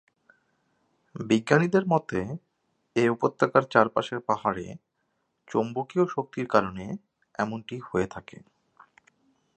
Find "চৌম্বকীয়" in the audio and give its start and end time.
5.47-6.05